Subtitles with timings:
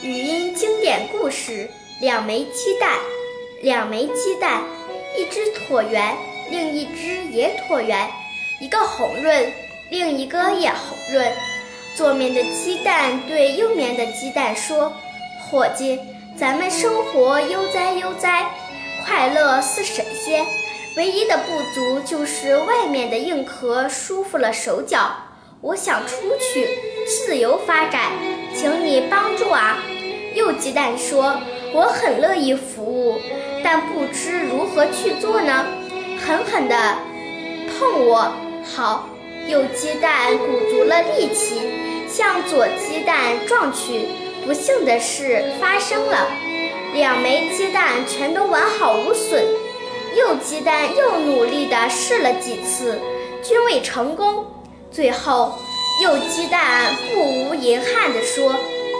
[0.00, 1.68] 语音经典故事：
[2.00, 2.98] 两枚鸡蛋，
[3.62, 4.62] 两枚鸡蛋，
[5.16, 6.16] 一只椭圆，
[6.52, 8.08] 另一只也椭圆，
[8.60, 9.52] 一个红润，
[9.90, 11.32] 另一个也红润。
[11.96, 14.92] 左面的鸡蛋对右面的鸡蛋说
[15.50, 15.98] ：“伙计，
[16.38, 18.48] 咱们生活悠哉悠哉，
[19.04, 20.46] 快乐似神仙，
[20.96, 25.10] 唯一的不足就是外面的硬壳舒服了手脚。
[25.60, 26.68] 我想出去
[27.04, 28.12] 自由发展，
[28.58, 29.78] 请你帮助啊！”
[30.34, 31.40] 右鸡蛋说
[31.72, 33.20] ：“我很乐意服务，
[33.62, 35.64] 但不知如何去做呢？”
[36.18, 36.74] 狠狠地
[37.78, 38.32] 碰我，
[38.64, 39.08] 好。
[39.46, 41.62] 右鸡蛋鼓足了力气，
[42.08, 44.08] 向左鸡蛋撞去。
[44.44, 46.26] 不幸的事发生了，
[46.92, 49.42] 两枚鸡蛋全都完好无损。
[50.16, 52.98] 右鸡蛋又努力地试了几次，
[53.42, 54.44] 均未成功。
[54.90, 55.54] 最后，
[56.02, 58.07] 右鸡蛋不无遗憾
[58.38, 58.54] 说：“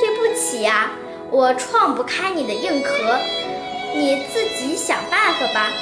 [0.00, 0.90] 对不起呀。”
[1.32, 3.18] 我撞不开你的硬壳，
[3.94, 5.72] 你自己想办法吧。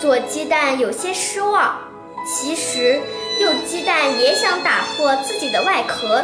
[0.00, 1.76] 左鸡蛋有些失望，
[2.24, 3.00] 其实
[3.40, 6.22] 右鸡蛋也想打破自己的外壳，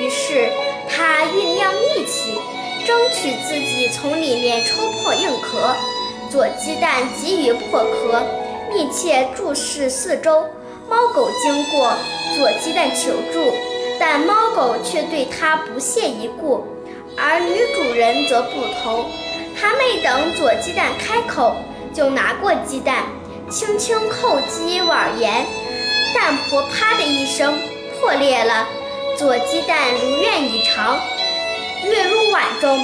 [0.00, 0.50] 于是
[0.88, 2.36] 他酝酿力气，
[2.84, 5.72] 争取自己从里面抽破硬壳。
[6.28, 8.24] 左鸡蛋急于破壳，
[8.72, 10.44] 密切注视四周。
[10.90, 11.92] 猫狗经过，
[12.36, 13.54] 左鸡蛋求助，
[14.04, 16.66] 但猫狗却对它不屑一顾。
[17.16, 19.06] 而女主人则不同，
[19.56, 21.54] 她没等左鸡蛋开口，
[21.94, 23.04] 就拿过鸡蛋，
[23.48, 25.46] 轻轻叩击碗沿，
[26.12, 27.56] 蛋婆啪的一声
[28.00, 28.66] 破裂了。
[29.16, 30.98] 左鸡蛋如愿以偿，
[31.84, 32.76] 跃入碗中。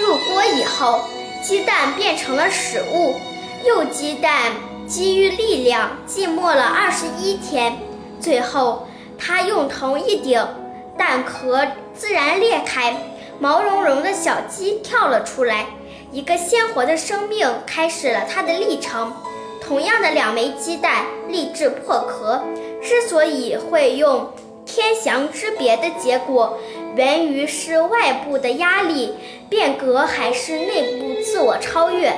[0.00, 1.00] 入锅以后，
[1.42, 3.16] 鸡蛋变成了食物。
[3.66, 4.52] 右鸡蛋
[4.86, 7.76] 基于力量，寂寞了二十一天，
[8.20, 8.86] 最后
[9.18, 10.42] 他用头一顶，
[10.96, 12.96] 蛋壳自然裂开。
[13.40, 15.66] 毛茸茸的小鸡跳了出来，
[16.10, 19.12] 一个鲜活的生命开始了它的历程。
[19.60, 22.42] 同样的两枚鸡蛋立志破壳，
[22.82, 24.32] 之所以会用
[24.64, 26.58] 天祥之别的结果，
[26.96, 29.14] 源于是外部的压力
[29.48, 32.12] 变革还是内部自我超越。